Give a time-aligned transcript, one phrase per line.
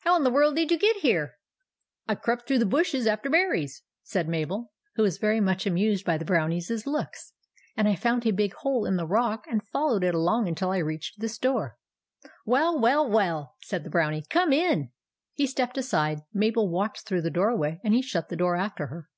[0.00, 1.36] How in the world did you get here?""
[2.08, 6.18] I crept through the bushes after berries,,, said Mabel, who was very much amused by
[6.18, 7.32] the Brownie's looks;"
[7.76, 11.20] and I found a big hole in the rock, and followed along until I reached
[11.20, 11.76] this door."
[12.44, 14.90] 11 Well, well, well!" said the Brownie." Come in."
[15.34, 19.08] He stepped aside; Mabel walked through the doorway; and he shut the door after her.